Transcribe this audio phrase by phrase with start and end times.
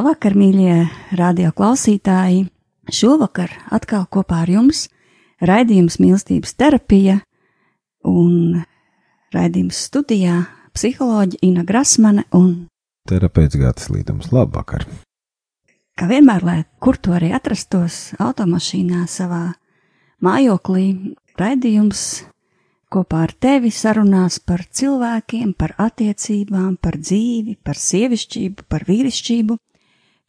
[0.00, 0.74] Labvakar, mīļie
[1.12, 2.46] radio klausītāji!
[2.88, 4.86] Šovakar atkal kopā ar jums
[5.44, 7.18] raidījums mīlestības terapija
[8.08, 8.62] un
[9.36, 10.38] raidījums studijā
[10.72, 12.48] psiholoģija Ina Grasmane un
[13.12, 14.32] terapeits Gatis Līdums.
[14.32, 14.88] Labvakar!
[16.00, 19.50] Kā vienmēr, lai kur to arī atrastos, automašīnā savā
[20.24, 20.88] mājoklī,
[21.36, 22.22] raidījums
[22.88, 29.60] kopā ar tevi sarunās par cilvēkiem, par attiecībām, par dzīvi, par sievišķību, par vīrišķību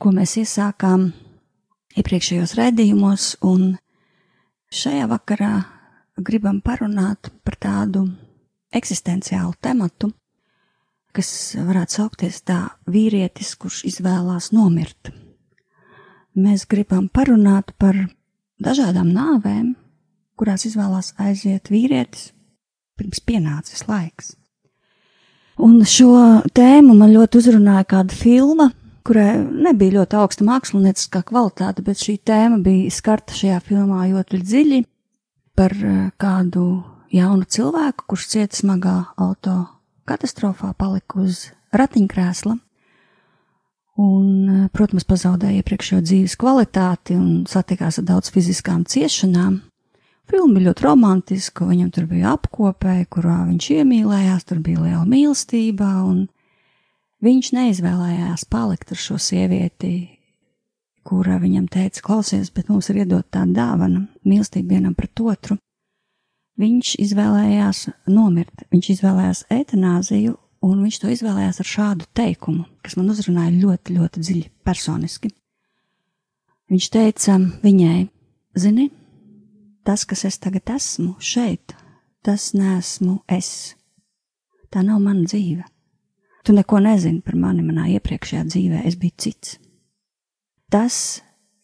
[0.01, 1.11] ko mēs iesākām
[2.01, 3.75] iepriekšējos raidījumos, un
[4.73, 5.51] šajā vakarā
[6.17, 8.07] gribam parunāt par tādu
[8.73, 10.09] eksistenciālu tematu,
[11.13, 15.11] kas varētu saukties tā vīrietis, kurš izvēlās nomirt.
[16.33, 17.97] Mēs gribam parunāt par
[18.63, 19.73] dažādām nāvēm,
[20.39, 22.31] kurās izvēlās aiziet vīrietis,
[22.97, 24.33] pirms pienācis laiks.
[25.61, 28.71] Un šo tēmu man ļoti uzrunāja kāda filma,
[29.05, 34.81] kurai nebija ļoti augsta mākslinieckā kvalitāte, bet šī tēma bija skarta šajā filmā ļoti dziļi
[35.57, 36.65] par eh, kādu
[37.11, 39.65] jaunu cilvēku, kurš cieta smagā auto
[40.09, 42.57] katastrofā, palika uz ratiņkrēsla
[44.01, 49.61] un, eh, protams, pazaudēja iepriekšējo dzīves kvalitāti un satikās ar daudz fiziskām ciešanām.
[50.31, 55.89] Filma bija ļoti romantiska, viņam tur bija apkopēji, kurā viņš iemīlējās, tur bija liela mīlestība
[56.07, 56.29] un
[57.21, 59.91] Viņš neizvēlējās palikt ar šo sievieti,
[61.05, 65.57] kura viņam teica, klausies, bet mums ir iedot tā dāvana, mīlestība vienam pret otru.
[66.61, 70.33] Viņš izvēlējās nomirt, viņš izvēlējās eitanāziju,
[70.65, 75.29] un viņš to izvēlējās ar šādu teikumu, kas man uzrunāja ļoti, ļoti dziļi personiski.
[76.71, 77.99] Viņš teica viņai,
[78.57, 78.87] zini,
[79.85, 81.75] tas, kas es tagad esmu šeit,
[82.25, 83.75] tas nesmu es.
[84.71, 85.65] Tā nav mana dzīve.
[86.43, 89.57] Tu neko nezini par mani manā iepriekšējā dzīvē, es biju cits.
[90.71, 90.95] Tas,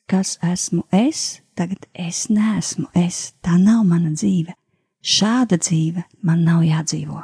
[0.10, 4.54] kas esmu es, tagad es neesmu es, tā nav mana dzīve.
[5.02, 7.24] Šāda dzīve man nav jādzīvo.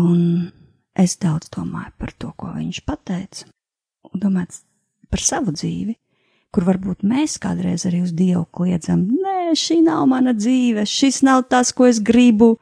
[0.00, 0.50] Un
[0.98, 3.48] es daudz domāju par to, ko viņš pateica,
[4.08, 4.60] un domāju
[5.12, 5.96] par savu dzīvi,
[6.52, 11.46] kur varbūt mēs kādreiz arī uz Dievu kliedzam, nē, šī nav mana dzīve, šis nav
[11.52, 12.56] tas, ko es gribu,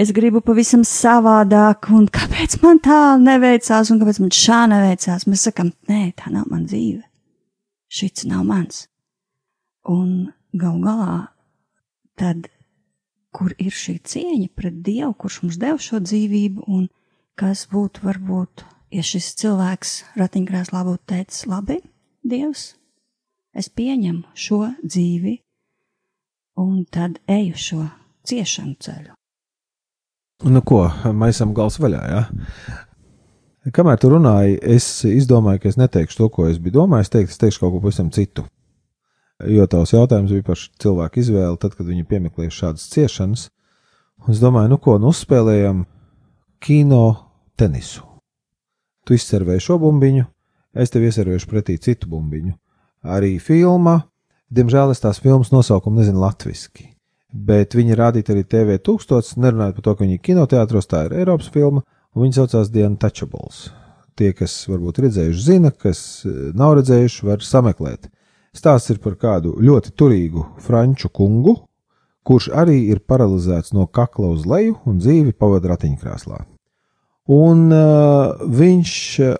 [0.00, 5.26] es gribu pavisam savādāk, un kāpēc man tā neveicās, un kāpēc man šā neveicās.
[5.28, 7.04] Mēs sakam, nē, tā nav mana dzīve.
[7.90, 8.86] Šis nav mans.
[9.90, 11.18] Un gal galā,
[12.20, 12.48] tad,
[13.34, 16.88] kur ir šī cieņa pret Dievu, kurš mums deva šo dzīvību, un
[17.40, 21.80] kas būtu varbūt, ja šis cilvēks ratiņkrēslā būtu teicis, labi,
[22.20, 22.74] Dievs,
[23.56, 25.38] es pieņemu šo dzīvi,
[26.60, 27.86] un tad eju šo
[28.28, 29.19] ciešanu ceļu.
[30.40, 32.00] Nu, ko, maisam gals vaļā.
[32.08, 32.20] Ja?
[33.76, 37.40] Kamēr tu runāji, es izdomāju, ka es neteikšu to, ko es biju domājis teikt, es
[37.42, 38.46] teikšu kaut ko pavisam citu.
[39.48, 43.42] Jo tavs jautājums bija par cilvēku izvēli, tad, kad viņi piemeklēja šādas ciešanas.
[44.32, 45.84] Es domāju, nu ko, nu uzspēlējam
[46.64, 47.04] kino
[47.60, 48.06] tenisu.
[49.04, 50.24] Tu izservēji šo bumbiņu,
[50.80, 52.54] es tev ieservēšu pretī citu bumbiņu.
[53.12, 53.98] Arī filma,
[54.52, 56.88] diemžēl es tās filmas nosaukumu nezinu latviski
[57.32, 61.16] bet viņi rādīja arī TV tūkstotis, nerunājot par to, ka viņi ir kinoteātros, tā ir
[61.22, 61.84] Eiropas filma,
[62.14, 63.68] un viņi saucās The Untouchables.
[64.18, 68.10] Tie, kas varbūt redzējuši, zina, kas eh, nav redzējuši, var sameklēt.
[68.56, 71.60] Stāsts ir par kādu ļoti turīgu franču kungu,
[72.26, 76.42] kurš arī ir paralizēts no kakla uz leju un dzīvi pavada ratiņkrēslā.
[77.30, 78.92] Un uh, viņš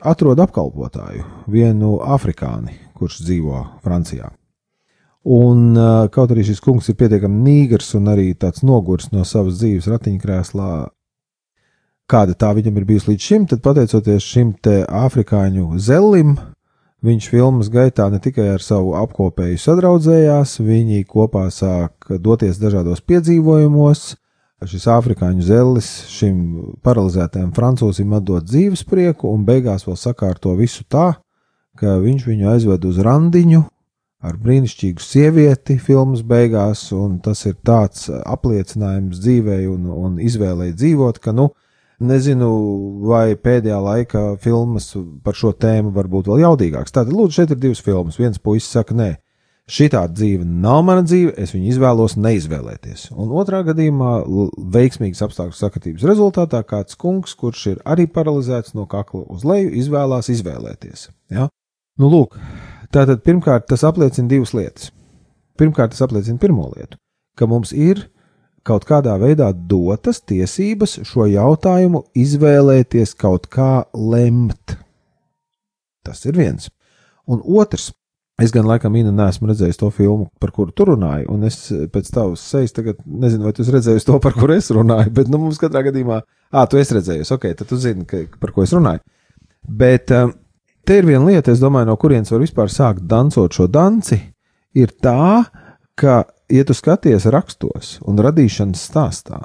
[0.06, 4.30] atrod apkalpotāju, vienu afrikāni, kurš dzīvo Francijā.
[5.20, 5.74] Un,
[6.12, 10.70] kaut arī šis kungs ir pietiekami nīgrs un arī tāds nogurs no savas dzīves ratiņkrēslā,
[12.10, 16.38] kāda tā viņam ir bijusi līdz šim, tad pateicoties šim te afrikāņu zelim,
[17.04, 24.14] viņš filmas gaitā ne tikai ar savu apkopēju sadraudzējās, viņi kopā sāk doties dažādos piedzīvojumos.
[24.68, 26.40] Šis afrikāņu zelis šim
[26.84, 31.14] paralizētajam francūzim atdod dzīves prieku un beigās vēl sakārto visu tā,
[31.80, 33.62] ka viņš viņu aizved uz randiņu
[34.20, 41.20] ar brīnišķīgu sievieti filmas beigās, un tas ir tāds apliecinājums dzīvei un, un izvēlei dzīvot,
[41.24, 41.48] ka, nu,
[42.00, 42.50] nezinu,
[43.08, 44.92] vai pēdējā laikā filmas
[45.24, 46.92] par šo tēmu var būt vēl jaudīgāks.
[46.92, 48.20] Tātad, lūdzu, šeit ir divas filmas.
[48.20, 49.10] Viens puisis saka, nē,
[49.70, 53.10] šī tāda dzīve nav mana dzīve, es viņu izvēlos neizvēlēties.
[53.16, 54.16] Un otrā gadījumā,
[54.74, 60.32] veiksmīgas apstākļu sakatības rezultātā, kāds kungs, kurš ir arī paralizēts no kakla uz leju, izvēlās
[60.32, 61.08] izvēlēties.
[61.36, 61.48] Ja?
[62.00, 62.36] Nu, lūk,
[62.94, 64.90] tātad pirmkārt tas apliecina divas lietas.
[65.60, 66.96] Pirmkārt, tas apliecina pirmo lietu,
[67.36, 68.06] ka mums ir
[68.66, 74.76] kaut kādā veidā dotas tiesības šo jautājumu izvēlēties kaut kā lemt.
[76.04, 76.68] Tas ir viens.
[77.30, 77.90] Un otrs,
[78.40, 81.58] es gan laikam īņķi neesmu redzējis to filmu, par kuru tu runāji, un es
[81.92, 85.28] pēc tavas sejas tagad nezinu, vai tu esi redzējis to, par kuru es runāju, bet
[85.32, 88.64] nu, mums katrā gadījumā, ah, tu esi redzējis, ok, tad tu zini, ka, par ko
[88.64, 89.04] es runāju.
[89.80, 90.32] Bet um,
[90.84, 94.18] te ir viena lieta, es domāju, no kurienes var vispār sākt dancot šo danci,
[94.76, 95.46] ir tā,
[95.98, 99.40] ka, ja tu skaties rakstos un radīšanas stāstā,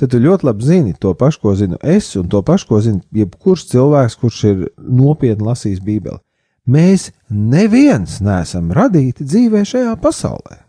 [0.00, 3.00] tad tu ļoti labi zini to pašu, ko zinu es, un to pašu, ko zina
[3.14, 6.20] jebkurš cilvēks, kurš ir nopietni lasījis Bībeli.
[6.70, 10.60] Mēs neviens neesam radīti dzīvē šajā pasaulē.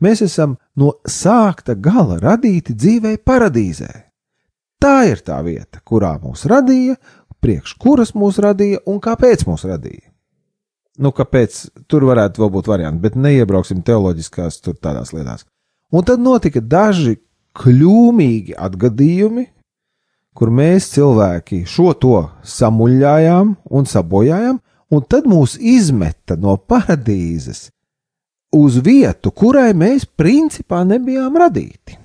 [0.00, 3.90] Mēs esam no sākta gala radīti dzīvē paradīzē.
[4.80, 6.96] Tā ir tā vieta, kurā mūs radīja,
[7.42, 10.08] priekš kuras mūs radīja un kāpēc mūs radīja.
[11.00, 15.46] Nu, kāpēc tur varētu būt varianti, bet neiebrauksim teoloģiskās tur tādās lietās.
[15.90, 17.16] Un tad notika daži
[17.56, 19.46] kļūmīgi atgadījumi,
[20.36, 24.60] kur mēs cilvēki šo to samuļājām un sabojājām,
[24.90, 27.70] un tad mūs izmeta no paradīzes
[28.54, 31.96] uz vietu, kurai mēs principā nebijām radīti.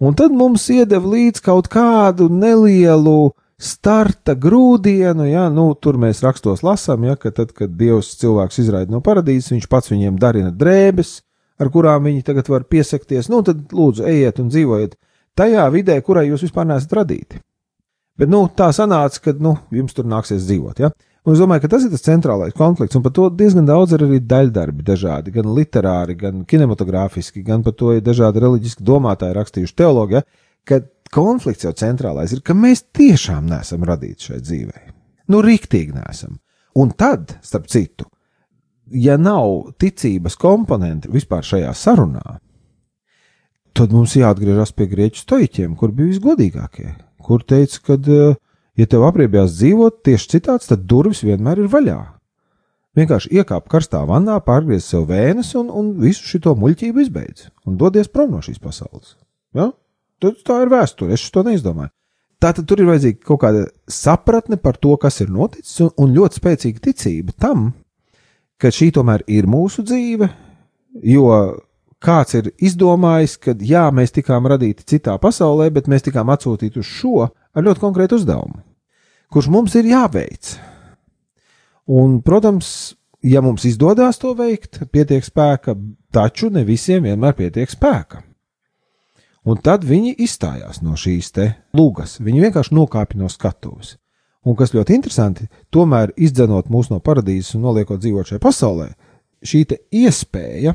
[0.00, 6.64] Un tad mums iedeva līdz kaut kādu nelielu starta grūdienu, ja, nu, tur mēs rakstos
[6.64, 11.18] lasām, ja, ka tad, kad Dievs cilvēks izraida no paradīzes, viņš pats viņiem darina drēbes,
[11.60, 14.96] ar kurām viņi tagad var piesakties, nu, tad lūdzu ejiet un dzīvojiet
[15.36, 17.42] tajā vidē, kurai jūs vispār neesat radīti.
[18.20, 20.90] Bet, nu, tā sanāca, ka, nu, jums tur nāksies dzīvot, ja.
[21.28, 24.06] Un es domāju, ka tas ir tas centrālais konflikts, un par to diezgan daudz ir
[24.06, 29.76] arī daļdarbi dažādi, gan literāri, gan kinematogrāfiski, gan par to ir dažādi reliģiski domātāji rakstījuši
[29.76, 30.24] teologi, ja,
[30.68, 30.80] ka
[31.14, 34.86] konflikts jau centrālais ir, ka mēs tiešām neesam radīti šai dzīvei.
[35.30, 36.38] Nu, rīktīgi neesam.
[36.78, 38.06] Un tad, starp citu,
[38.90, 42.38] ja nav ticības komponenti vispār šajā sarunā,
[43.74, 48.38] tad mums jāatgriežas pie grieķu stoiķiem, kur bija visgodīgākie, kur teica, ka, eh,
[48.78, 52.00] ja tev apriebjās dzīvot tieši citāds, tad durvis vienmēr ir vaļā.
[52.98, 58.10] Vienkārši iekāp karstā vannā, pārgriez sev vēnes un, un visu šo muļķību izbeidz un dodies
[58.10, 59.14] prom no šīs pasaules.
[59.54, 59.70] Ja?
[60.20, 61.92] Tā ir vēsture, es to neizdomāju.
[62.40, 66.40] Tātad tur ir vajadzīga kaut kāda sapratne par to, kas ir noticis, un, un ļoti
[66.40, 67.66] spēcīga ticība tam,
[68.60, 70.28] ka šī tomēr ir mūsu dzīve,
[71.04, 71.26] jo
[72.00, 76.88] kāds ir izdomājis, ka jā, mēs tikām radīti citā pasaulē, bet mēs tikām atsūtīti uz
[76.88, 78.62] šo ar ļoti konkrētu uzdevumu,
[79.32, 80.54] kurš mums ir jāveic.
[81.90, 85.76] Un, protams, ja mums izdodas to veikt, pietiek spēka,
[86.14, 88.24] taču ne visiem vienmēr pietiek spēka.
[89.48, 92.18] Un tad viņi izstājās no šīs te lūgas.
[92.20, 93.96] Viņi vienkārši nokāpa no skatuves.
[94.44, 98.90] Un kas ļoti interesanti, tomēr izdzenot mūs no paradīzes un noliekot dzīvot šajā pasaulē,
[99.44, 99.64] šī
[100.02, 100.74] iespēja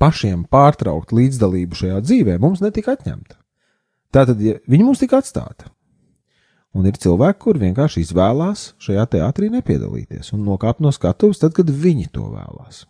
[0.00, 3.38] pašiem pārtraukt līdzdalību šajā dzīvē mums netika atņemta.
[4.12, 5.70] Tātad ja viņi mums tika atstāta.
[6.76, 11.68] Un ir cilvēki, kur vienkārši izvēlās šajā teātrī nepiedalīties un nokāpt no skatuves tad, kad
[11.68, 12.86] viņi to vēlās.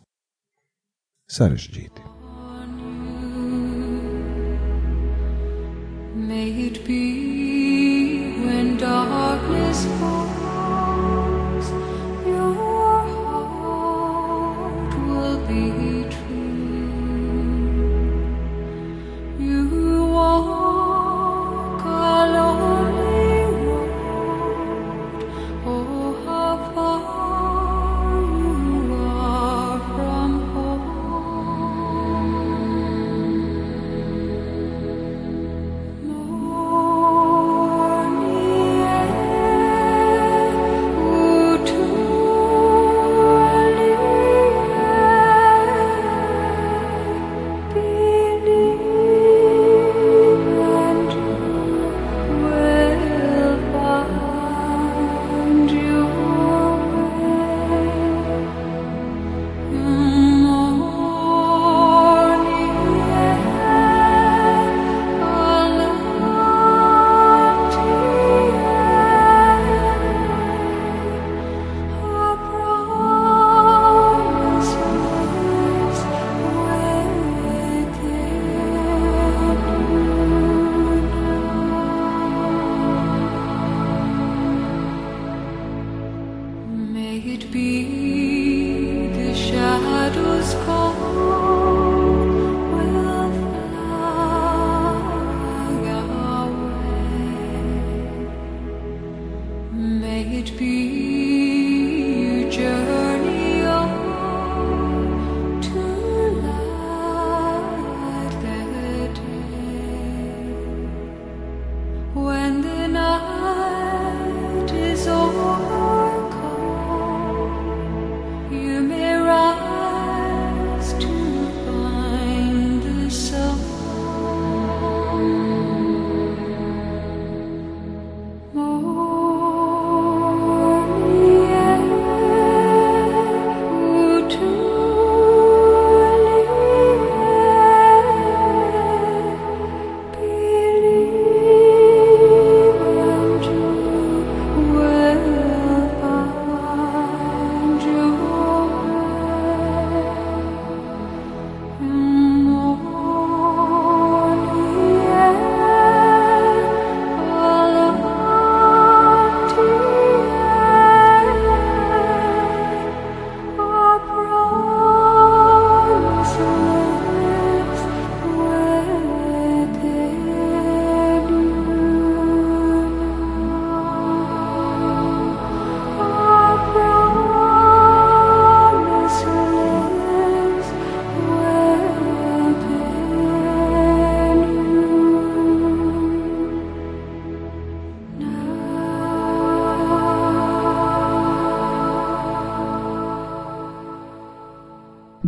[1.31, 2.12] Sarežģīti.
[6.33, 11.69] May it be when darkness falls,
[12.27, 13.75] your heart
[15.09, 16.22] will be true.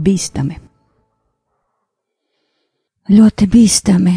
[0.04, 0.60] Bīstami.
[3.12, 4.14] Ļoti bīstami.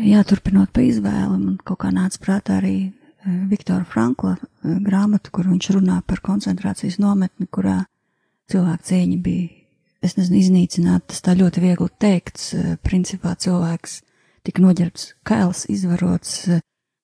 [0.00, 5.28] Jā, turpinot pa izvēli, man kaut kā nāca prātā arī eh, Viktora Frankla eh, grāmata,
[5.28, 7.82] kur viņš runā par koncentrācijas nometni, kurā
[8.48, 9.50] cilvēku cieņa bija,
[10.00, 11.10] es nezinu, iznīcināta.
[11.12, 12.54] Tas tā ļoti viegli teikts.
[12.56, 13.98] Eh, principā cilvēks
[14.48, 16.38] tika noģērbts kails, izvarots,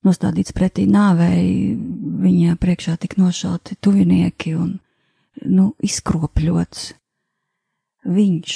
[0.08, 1.76] nostādīts pretī nāvēji,
[2.24, 4.78] viņa priekšā tika nošauti tuvinieki un,
[5.44, 6.88] nu, izkropļots.
[8.06, 8.54] Viņš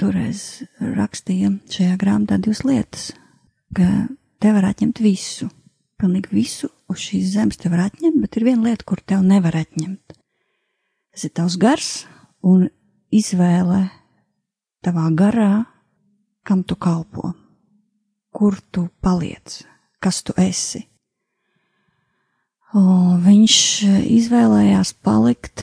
[0.00, 0.40] toreiz
[0.80, 3.12] rakstīja šajā grāmatā divas lietas,
[3.76, 4.08] ka
[4.42, 5.48] te var atņemt visu,
[6.00, 9.56] pilnīgi visu uz šīs zemes te var atņemt, bet ir viena lieta, kur tev nevar
[9.62, 10.16] atņemt.
[11.14, 11.90] Tas ir tavs gars
[12.42, 12.66] un
[13.14, 13.86] izvēle
[14.84, 15.64] tavā garā,
[16.44, 17.32] kam tu kalpo,
[18.34, 19.62] kur tu paliec,
[20.02, 20.82] kas tu esi.
[22.74, 22.82] O,
[23.22, 23.56] viņš
[24.10, 25.62] izvēlējās palikt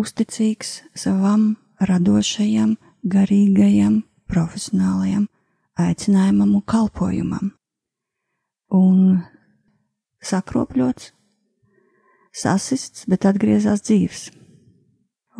[0.00, 5.26] uzticīgs savam radošajam garīgajam, profesionālajam
[5.80, 7.52] aicinājumam un kalpojumam.
[8.74, 9.20] Un
[10.24, 11.12] sakropļots,
[12.34, 14.30] sasists, bet atgriezās dzīves.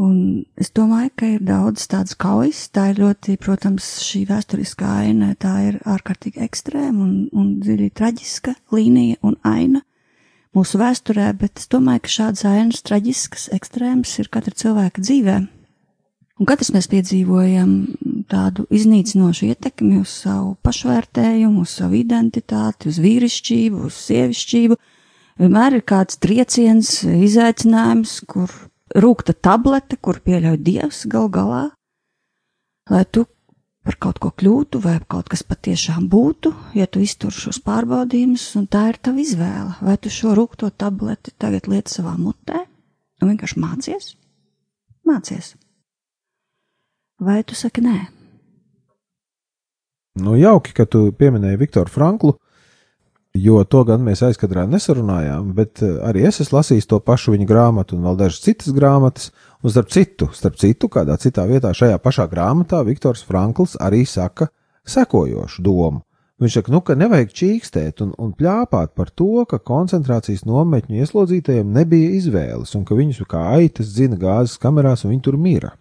[0.05, 5.37] Un es domāju, ka ir daudz tādas kaujas, tā ir ļoti, protams, šī vēsturiskā aina,
[5.39, 9.85] tā ir ārkārtīgi ekstrēma un, un dziļi traģiska līnija un aina
[10.55, 15.51] mūsu vēsturē, bet es domāju, ka šādas ainas traģiskas, ekstrēmas ir katra cilvēka dzīvēm
[16.35, 17.75] Un katrs mēs piedzīvojam
[18.31, 24.79] tādu iznīcinošu ietekmi uz savu pašvērtējumu, uz savu identitāti, uz vīrišķību, uz sievišķību.
[25.45, 28.51] Vienmēr ir kāds trieciens, izaicinājums, kur
[28.99, 31.63] rūkta tablete, kur pieļauj dievs gal galā,
[32.91, 33.29] lai tu
[33.85, 38.69] par kaut ko kļūtu, vai kaut kas patiešām būtu, ja tu iztur šos pārbaudījumus, un
[38.71, 39.75] tā ir tava izvēle.
[39.85, 42.65] Vai tu šo rūkto tableti tagad lieti savā mutē
[43.21, 44.15] un vienkārši mācies?
[45.05, 45.53] Mācies!
[47.25, 47.99] vai tu saki nē?
[50.23, 52.37] Nu, jauki, ka tu pieminēji Viktoru Franklu,
[53.35, 57.49] jo to gan mēs aizkadrā nesarunājām, bet eh, arī es esmu lasījis to pašu viņa
[57.51, 59.33] grāmatu un vēl dažas citas grāmatas.
[59.65, 64.51] Un starp citu, starp citu, kādā citā vietā šajā pašā grāmatā Viktors Frankls arī saka
[64.85, 66.03] sekojošu domu.
[66.43, 71.71] Viņš saka, nu, ka nevajag čīkstēt un, un pļāpāt par to, ka koncentrācijas nometņu ieslodzītajiem
[71.73, 75.73] nebija izvēles un ka viņus kā aitas dzina gāzes kamerās un viņi tur mīra.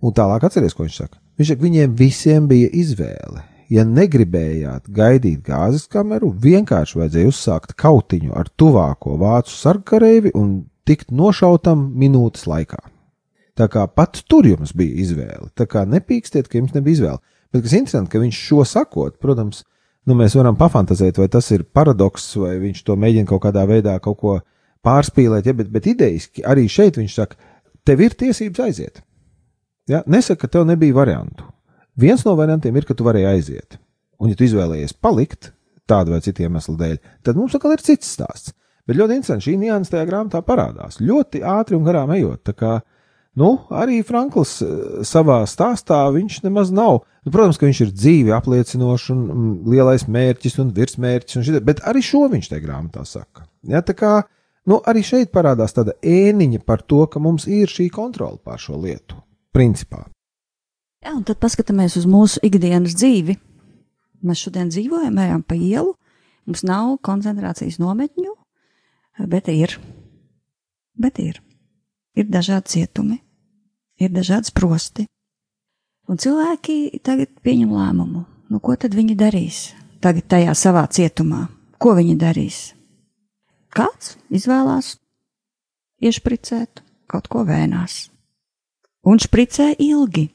[0.00, 1.20] Un tālāk atcerieties, ko viņš saka.
[1.36, 3.44] Viņš saka, viņiem visiem bija izvēle.
[3.70, 11.12] Ja negribējāt gaidīt gāzes kameru, vienkārši vajadzēja uzsākt kautiņu ar tuvāko vācu sargkareivi un tikt
[11.14, 12.80] nošautam minūtes laikā.
[13.54, 15.50] Tā kā pat tur jums bija izvēle.
[15.54, 17.20] Tā kā nepīkstiet, ka jums nebija izvēle.
[17.54, 19.62] Bet kas interesanti, ka viņš šo sakot, protams,
[20.06, 23.96] nu mēs varam pafantazēt, vai tas ir paradoks, vai viņš to mēģina kaut kādā veidā
[24.02, 24.36] kaut ko
[24.86, 27.38] pārspīlēt, ja, bet, bet idejiski arī šeit viņš saka,
[27.86, 29.02] tev ir tiesības aiziet.
[29.90, 30.02] Ja?
[30.10, 31.46] Nesaka, ka tev nebija variantu.
[32.00, 33.76] Viens no variantiem ir, ka tu varēji aiziet.
[34.20, 35.52] Un, ja tu izvēlējies palikt
[35.90, 38.54] tādu vai citu iemeslu dēļ, tad mums atkal ir cits stāsts.
[38.88, 40.98] Bet ļoti interesanti, šī nianses tajā grāmatā parādās.
[41.02, 42.40] Ļoti ātri un garām ejot.
[42.46, 42.72] Tā kā,
[43.38, 43.52] nu,
[43.82, 44.70] arī Frankls eh,
[45.06, 47.02] savā stāstā viņš nemaz nav.
[47.26, 51.64] Nu, protams, ka viņš ir dzīvi apliecinošs un mm, lielais mērķis un virsmērķis, un šitā,
[51.66, 53.44] bet arī šo viņš tajā grāmatā saka.
[53.68, 54.14] Ja, tā kā,
[54.70, 58.80] nu, arī šeit parādās tāda ēniņa par to, ka mums ir šī kontrola pār šo
[58.80, 59.20] lietu
[59.54, 60.06] principā.
[61.00, 63.38] Jā, un tad paskatāmies uz mūsu ikdienas dzīvi.
[64.26, 65.94] Mēs šodien dzīvojam, ejam pa ielu,
[66.44, 68.34] mums nav koncentrācijas nometņu,
[69.32, 69.78] bet ir.
[71.00, 71.40] Bet ir.
[72.18, 73.20] Ir dažādi cietumi,
[74.02, 75.06] ir dažādi prosti.
[76.10, 81.46] Un cilvēki tagad pieņem lēmumu, nu ko tad viņi darīs tagad tajā savā cietumā?
[81.80, 82.58] Ko viņi darīs?
[83.72, 84.96] Kāds izvēlās
[86.02, 88.08] iešpricēt kaut ko vēnās
[89.06, 90.28] un špricē ilgi.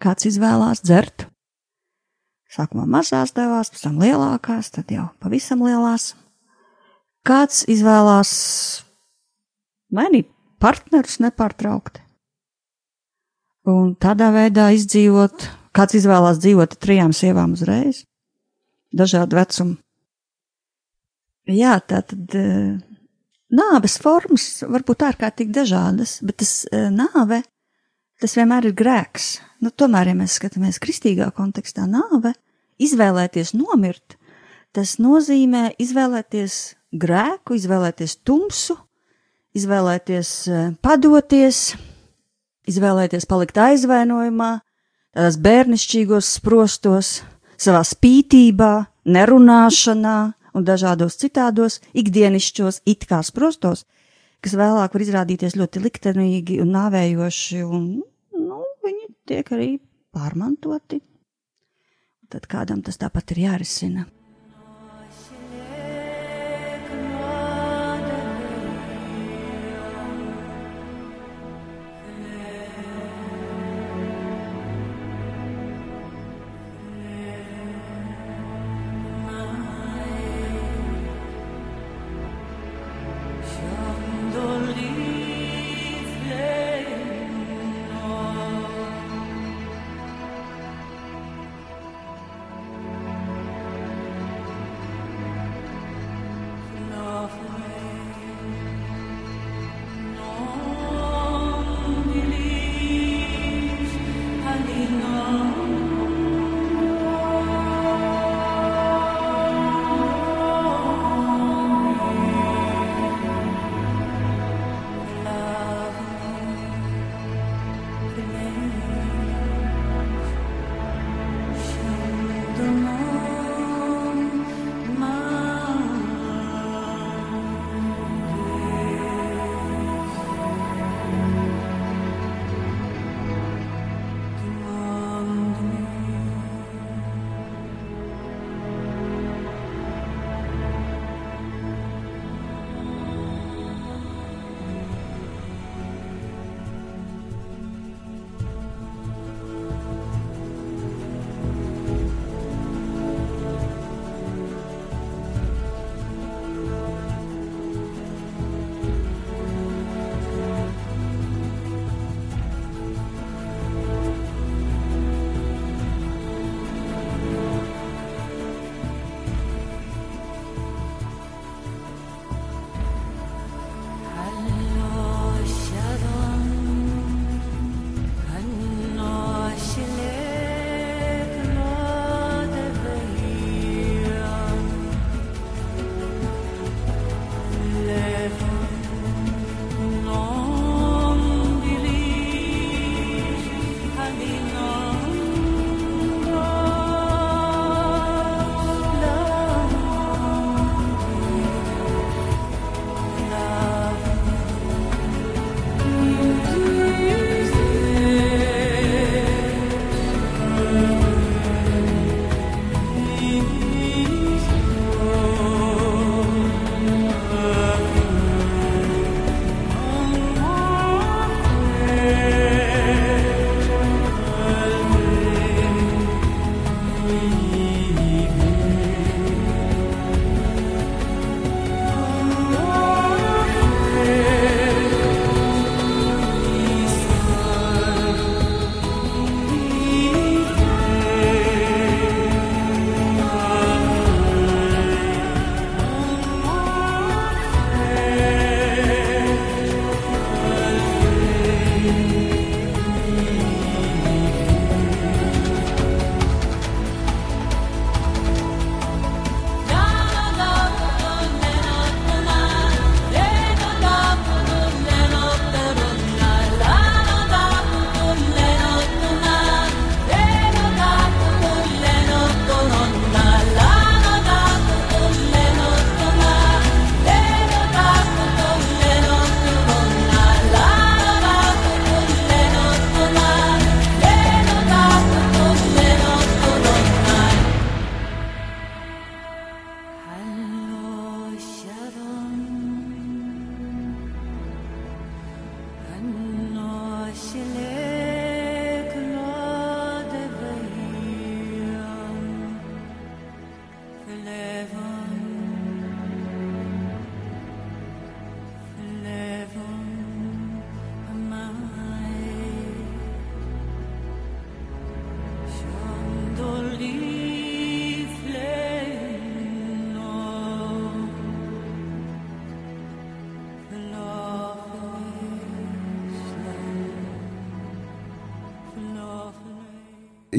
[0.00, 1.26] Kāds izvēlās dzert?
[2.50, 6.14] Sākumā mazās devās, pēc tam lielākās, tad jau pavisam lielās.
[7.26, 8.32] Kāds izvēlās
[9.94, 10.30] mainīt
[10.62, 12.02] partnerus nepārtraukti.
[13.70, 18.02] Un tādā veidā izdzīvot, kāds izvēlās dzīvot ar trijām sievām uzreiz,
[18.96, 19.76] dažādu vecumu.
[21.50, 22.34] Jā, tā tad
[23.50, 27.40] Nāves formas var būt ārkārtīgi dažādas, bet tas e, nāve,
[28.22, 29.32] tas vienmēr ir grēks.
[29.60, 32.32] Nu, tomēr, ja mēs skatāmies kristīgā kontekstā, nāve,
[32.80, 34.16] izvēlēties nomirt,
[34.72, 36.56] tas nozīmē izvēlēties
[36.96, 38.78] grēku, izvēlēties tumsu,
[39.58, 41.74] izvēlēties e, padoties,
[42.70, 44.50] izvēlēties palikt aizvainojumā,
[45.12, 47.18] tādās bērnišķīgos sprostos,
[47.60, 48.72] savā spītībā,
[49.12, 50.18] nerunāšanā,
[50.56, 53.84] un dažādos citādos ikdienišķos it kā sprostos,
[54.40, 57.84] kas vēlāk var izrādīties ļoti liktenīgi un nāvējoši, un
[59.30, 59.70] tiek arī
[60.14, 61.00] pārmantoti.
[62.30, 64.06] Tad kādam tas tāpat ir jārisina.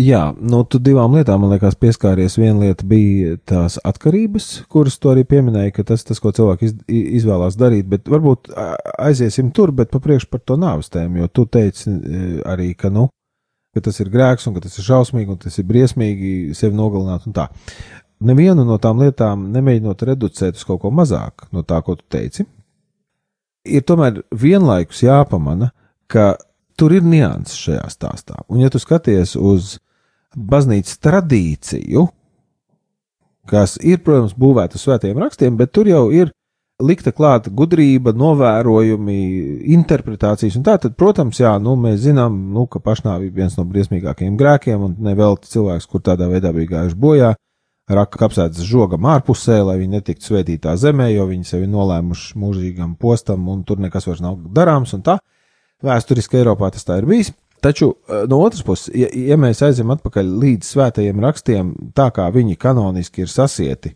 [0.01, 2.37] Jā, nu, tu divām lietām, man liekas, pieskāries.
[2.39, 6.75] Viena lieta bija tās atkarības, kuras tu arī pieminēji, ka tas, tas ko cilvēki iz,
[7.19, 8.49] izvēlās darīt, bet varbūt
[9.03, 13.09] aiziesim tur, bet papriekš par to nāves tēmu, jo tu teici e, arī, ka, nu,
[13.75, 17.27] ka tas ir grēks un ka tas ir šausmīgi un tas ir briesmīgi sevi nogalināt
[17.27, 17.49] un tā.
[18.31, 22.47] Nevienu no tām lietām nemēģinot reducēt uz kaut ko mazāk no tā, ko tu teici,
[23.67, 25.73] ir tomēr vienlaikus jāpamana,
[26.09, 26.33] ka
[26.79, 28.41] tur ir nianses šajā stāstā.
[28.47, 29.75] Un, ja tu skaties uz
[30.35, 32.05] baznīcas tradīciju,
[33.51, 36.31] kas ir, protams, būvēta uz svētiem rakstiem, bet tur jau ir
[36.81, 39.17] likta klāta gudrība, novērojumi,
[39.75, 40.57] interpretācijas.
[40.65, 44.87] Tā tad, protams, jā, nu, mēs zinām, nu, ka pašnāvība ir viens no briesmīgākajiem grēkiem,
[44.87, 47.33] un nevēl cilvēks, kur tādā veidā bija gājuši bojā,
[47.91, 53.45] raka kapsētas žogam ārpusē, lai viņi netiktu svētītā zemē, jo viņi sevi nolēmuši mūžīgam postam,
[53.51, 54.95] un tur nekas vairs nav darāms.
[55.81, 57.31] Vēsturiski Eiropā tas tā ir bijis.
[57.61, 62.27] Taču eh, no otras puses, ja, ja mēs aizjām atpakaļ līdz svētajiem rakstiem, tā kā
[62.33, 63.95] viņi kanoniski ir sasieti,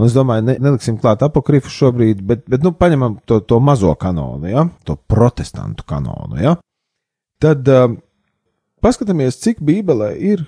[0.00, 3.92] Un es domāju, ne, neliksim klāt apokrifu šobrīd, bet, bet nu, paņemam to, to mazo
[4.00, 4.64] kanonu, ja?
[4.88, 6.38] to protestantu kanonu.
[6.40, 6.56] Ja?
[7.42, 7.92] Tad uh,
[8.82, 10.46] paskatāmies, cik Bībelē ir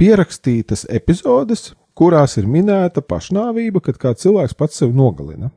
[0.00, 5.52] pierakstītas epizodes, kurās ir minēta pašnāvība, kad kāds cilvēks pats sevi nogalina.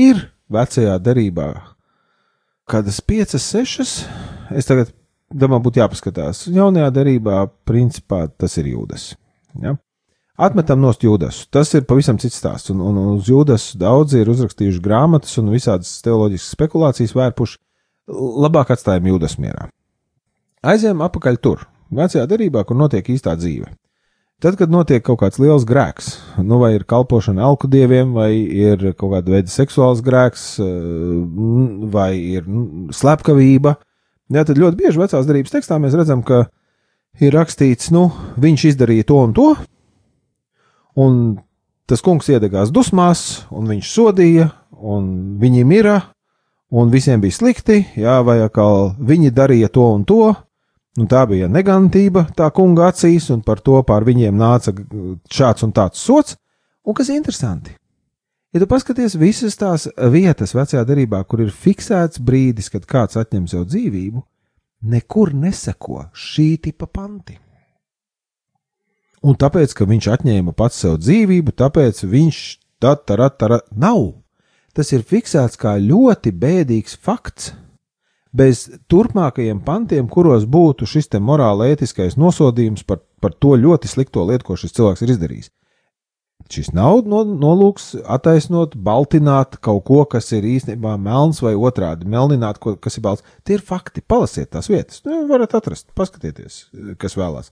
[0.00, 1.50] Ir vecajā derībā
[2.68, 3.92] kādas piecas, sešas.
[4.56, 4.94] Es tagad
[5.32, 6.46] domāju, būtu jāpaskatās.
[6.52, 9.10] Jaunajā derībā, principā, tas ir jūdas.
[9.62, 9.76] Ja?
[10.38, 11.42] Atmetam nost jūdas.
[11.50, 12.70] Tas ir pavisam cits stāsts.
[12.70, 17.58] Un, un uz jūdas daudzi ir uzrakstījuši grāmatas un visādas teoloģiskas spekulācijas vērpuši.
[18.44, 19.66] Labāk atstājam jūdas mierā.
[20.62, 23.68] Aizējām atpakaļ tur, vecajā darbā, kur notiek īstā dzīve.
[24.38, 26.12] Tad, kad notiek kaut kāds liels grēks,
[26.46, 30.44] nu vai ir kalpošana alku dieviem, vai ir kaut kāda veida seksuāls grēks,
[31.90, 32.46] vai ir
[32.94, 33.74] slepkavība,
[34.34, 36.46] jā, tad ļoti bieži vecās darbības tekstā mēs redzam, ka
[37.20, 39.50] ir rakstīts, nu, viņš izdarīja to un to,
[40.98, 41.38] Un
[41.88, 46.00] tas kungs iedegās dusmās, un viņš sodīja, un viņi mira,
[46.74, 50.32] un visiem bija slikti, jā, vai atkal viņi darīja to un to.
[50.98, 54.74] Nu, tā bija negantība tā kunga acīs, un par to pār viņiem nāca
[55.30, 56.34] šāds un tāds sots.
[56.82, 57.76] Un kas ir interesanti,
[58.52, 63.48] ja tu paskaties visas tās vietas vecajā darbā, kur ir fiksēts brīdis, kad kāds atņem
[63.50, 64.24] sev dzīvību,
[64.88, 67.38] nekur neseko šī tipa panti.
[69.26, 72.42] Un tāpēc, ka viņš atņēma pats sev dzīvību, tāpēc viņš
[72.82, 74.12] tā tā tā nav.
[74.74, 77.52] Tas ir fiksēts kā ļoti bēdīgs fakts.
[78.30, 84.44] Bez turpmākajiem pantiem, kuros būtu šis morāla ētiskais nosodījums par, par to ļoti slikto lietu,
[84.44, 85.50] ko šis cilvēks ir izdarījis.
[86.48, 92.60] Šis nav no, nolūks attaisnot, baltināt kaut ko, kas ir īstenībā melns vai otrādi melnināt,
[92.62, 93.24] ko, kas ir balts.
[93.44, 95.02] Tie ir fakti, palasiet tās vietas.
[95.04, 96.68] Nu, varat atrast, paskatieties,
[97.02, 97.50] kas vēlās.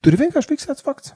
[0.00, 1.12] Tur ir vienkārši fiksēts fakts.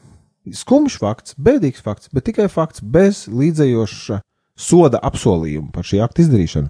[0.57, 4.21] Skumjš fakts, bēdīgs fakts, bet tikai fakts bez līdzējoša
[4.61, 6.69] soda apsolījuma par šī akta izdarīšanu.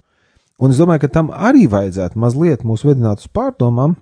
[0.61, 3.97] Un es domāju, ka tam arī vajadzētu mazliet mūs vedināt uz pārdomām,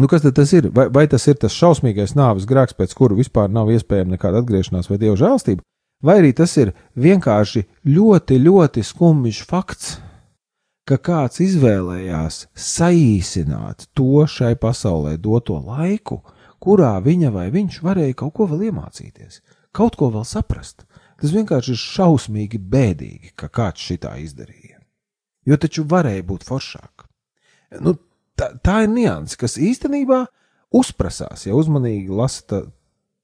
[0.00, 0.70] nu kas tas ir?
[0.74, 4.90] Vai, vai tas ir tas šausmīgais nāves grēks, pēc kura vispār nav iespējama nekāda atgriešanās
[4.90, 5.64] vai dieva žēlstība,
[6.04, 9.96] vai arī tas ir vienkārši ļoti, ļoti skumjš fakts,
[10.88, 16.22] ka kāds izvēlējās saīsināt to šai pasaulē doto laiku,
[16.62, 19.42] kurā viņa vai viņš varēja kaut ko vēl iemācīties,
[19.76, 20.86] kaut ko vēl saprast.
[21.18, 24.78] Tas vienkārši ir šausmīgi bēdīgi, ka kāds šitā izdarīja.
[25.48, 27.08] Jo taču varēja būt foršāk.
[27.82, 27.96] Nu,
[28.38, 30.24] tā, tā ir nianses, kas īstenībā
[30.74, 32.62] uzprasās, ja uzmanīgi lasa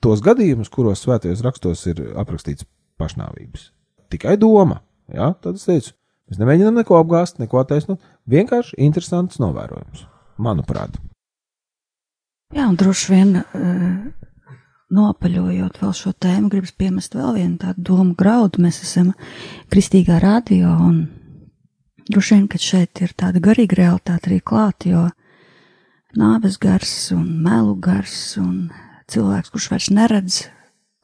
[0.04, 2.66] tos gadījumus, kuros svētajos rakstos ir aprakstīts
[3.00, 3.70] pašnāvības.
[4.12, 5.32] Tikai doma, ja?
[5.42, 5.94] tad es teicu,
[6.28, 10.04] mēs nemēģinām neko apgāzt, neko attaisnot, vienkārši interesants novērojums,
[10.38, 10.98] manuprāt.
[12.54, 14.26] Jā, un droši vien uh,
[14.94, 18.62] nopaļojot vēl šo tēmu, gribas piemest vēl vienu tādu domu graudu.
[18.62, 19.10] Mēs esam
[19.72, 21.00] kristīgā radio, un
[22.10, 25.08] droši vien, ka šeit ir tāda garīga realitāte arī klāt, jo
[26.18, 28.70] nāves gars un melu gars un
[29.10, 30.40] cilvēks, kurš vairs neredz,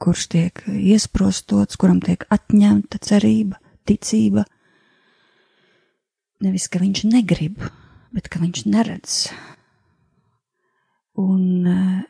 [0.01, 4.47] kurš tiek iesprostots, kuram tiek atņemta cerība, ticība.
[6.41, 7.61] Nevis, ka viņš negrib,
[8.15, 9.25] bet ka viņš neredz,
[11.21, 12.03] Un, eh,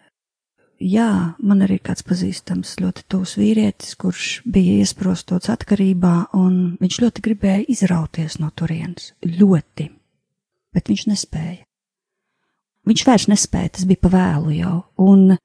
[0.80, 7.24] jā, man arī kāds pazīstams ļoti tūs vīrietis, kurš bija iesprostots atkarībā, un viņš ļoti
[7.24, 9.12] gribēja izrauties no turienes.
[9.26, 9.90] Ļoti.
[10.74, 11.62] Bet viņš nespēja.
[12.88, 14.76] Viņš vairs nespēja, tas bija pavēlu jau.
[15.04, 15.36] Un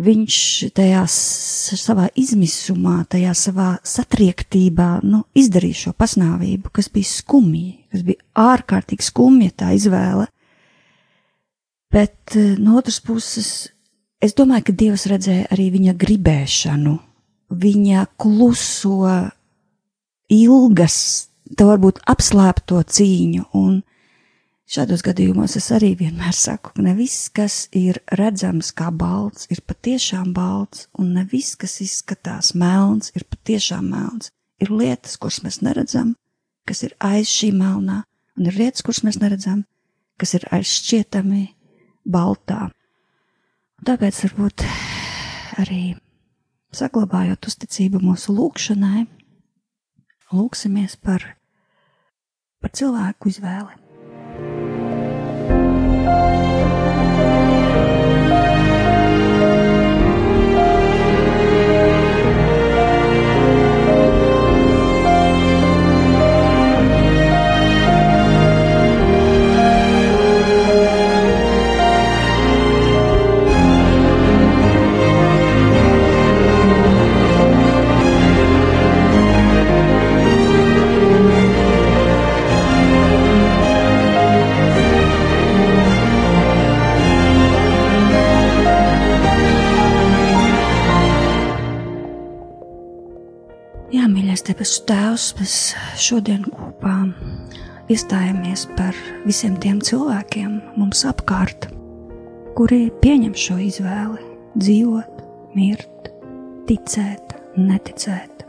[0.00, 0.36] viņš
[0.76, 8.22] tajā savā izmisumā, tajā savā satriektībā, nu, izdarīja šo pasnāvību, kas bija skumji, kas bija
[8.54, 10.30] ārkārtīgi skumja tā izvēle
[11.90, 13.68] Bet eh, no otras puses,
[14.20, 16.96] es domāju, ka Dievs redzēja arī viņa gribēšanu,
[17.50, 19.10] viņa kluso,
[20.30, 20.96] ilgas,
[21.56, 23.46] tā varbūt apslēpto cīņu.
[23.58, 23.80] Un
[24.70, 29.62] šādos gadījumos es arī vienmēr saku, ka ne viss, kas ir redzams kā balts, ir
[29.66, 34.30] patiešām balts, un ne viss, kas izskatās melns, ir patiešām melns.
[34.60, 36.12] Ir lietas, kuras mēs neredzam,
[36.68, 38.02] kas ir aiz šī melnā,
[38.36, 39.64] un ir lietas, kuras mēs neredzam,
[40.20, 41.46] kas ir aiz šķietami
[42.04, 42.68] baltā.
[43.80, 44.64] Tāpēc varbūt
[45.62, 45.82] arī
[46.76, 49.06] saglabājot uzticību mūsu lūgšanai,
[50.36, 51.24] lūksimies par,
[52.60, 53.80] par cilvēku izvēli.
[56.04, 56.39] Jā,
[94.70, 95.54] debesu Tēvs, mēs
[95.98, 97.10] šodien kopā
[97.90, 98.94] iestājamies par
[99.26, 101.66] visiem tiem cilvēkiem mums apkārt,
[102.54, 104.22] kuri pieņem šo izvēli-
[104.62, 105.24] dzīvot,
[105.56, 106.12] mirt,
[106.68, 108.46] ticēt, neticēt.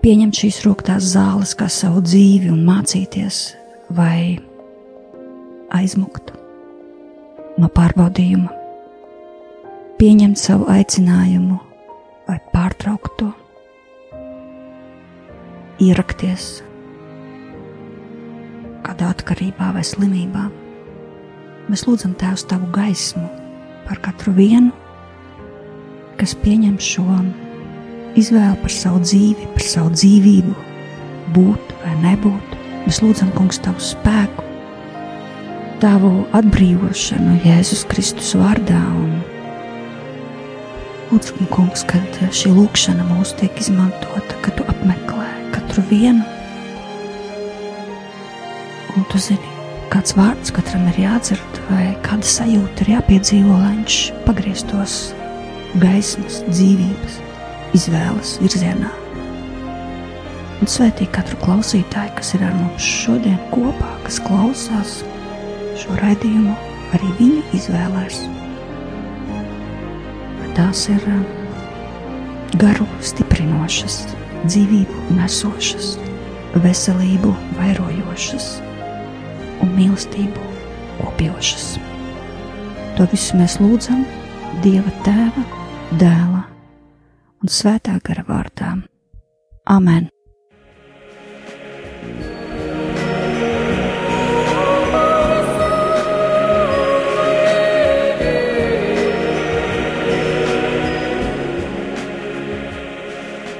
[0.00, 3.56] Pieņemt šīs rūktās zāles kā savu dzīvi un mācīties,
[3.90, 4.38] vai
[5.74, 6.32] aizmukt
[7.58, 8.50] no pārbaudījuma,
[9.98, 11.58] pieņemt savu aicinājumu
[12.28, 13.41] vai pārtraukt to
[15.82, 16.60] ierakties
[18.82, 20.48] kādā atkarībā vai slimībā.
[21.70, 23.24] Mēs lūdzam Tēvs tavu gaismu
[23.86, 24.72] par katru vienu,
[26.20, 27.06] kas pieņem šo
[28.18, 30.54] izvēli par savu dzīvi, par savu dzīvību,
[31.36, 32.58] būt vai nebūt.
[32.82, 34.44] Mēs lūdzam, Kungs, tavu spēku,
[35.82, 38.82] tavu atbrīvošanu Jēzus Kristus vārdā.
[38.98, 39.14] Un
[41.12, 45.21] lūdzam, Kungs, kad šī lūkšana mūs tiek izmantota, kad tu apmeklē
[45.72, 46.20] katru vienu.
[48.92, 49.52] Un tu zini,
[49.88, 54.96] kāds vārds katram ir jādzird, vai kāda sajūta ir jāpiedzīvo, lai viņš pagrieztos
[55.80, 57.16] gaismas, dzīvības,
[57.78, 58.92] izvēles virzienā.
[60.60, 64.98] Un svētī katru klausītāju, kas ir ar mums šodien kopā, kas klausās
[65.80, 66.52] šo raidījumu,
[66.92, 68.26] arī viņu izvēlēs.
[70.52, 71.24] Tās ir um,
[72.60, 74.02] garu stiprinošas,
[74.46, 75.96] dzīvību nesošas,
[76.64, 78.48] veselību vairojošas
[79.62, 80.48] un mīlestību
[81.00, 81.74] kopjošas.
[82.98, 84.04] To visu mēs lūdzam
[84.64, 85.44] Dieva Tēva,
[85.96, 86.42] Dēla
[87.42, 88.74] un Svētā gara vārdā.
[89.70, 90.11] Amen!